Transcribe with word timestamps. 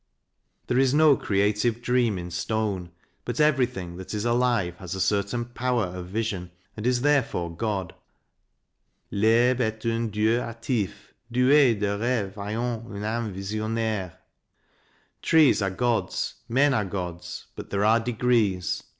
There 0.65 0.79
is 0.79 0.95
no 0.95 1.15
creative 1.15 1.79
dream 1.79 2.17
in 2.17 2.31
stone, 2.31 2.89
but 3.23 3.39
everything 3.39 3.97
that 3.97 4.15
is 4.15 4.25
alive 4.25 4.77
has 4.77 4.95
a 4.95 4.99
certain 4.99 5.45
power 5.45 5.83
of 5.85 6.07
vision 6.07 6.49
and 6.75 6.87
is, 6.87 7.03
therefore, 7.03 7.55
God:" 7.55 7.93
1'herbe 9.13 9.59
est 9.59 9.85
un 9.85 10.07
Dieu 10.09 10.39
hatif 10.39 11.13
doue* 11.31 11.49
de 11.75 11.95
reve 11.97 12.35
ayant 12.35 12.83
une 12.87 13.03
ame 13.03 13.31
visionnaire." 13.31 14.17
Trees 15.21 15.61
are 15.61 15.69
gods, 15.69 16.33
men 16.49 16.73
are 16.73 16.85
gods 16.85 17.45
but 17.55 17.69
there 17.69 17.85
are 17.85 17.99
degrees. 17.99 18.81